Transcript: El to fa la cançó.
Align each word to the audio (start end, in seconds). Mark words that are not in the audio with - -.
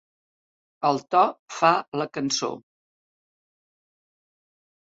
El 0.89 0.97
to 1.15 1.21
fa 1.59 1.71
la 2.03 2.09
cançó. 2.19 2.51